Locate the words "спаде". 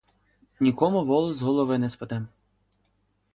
1.95-2.25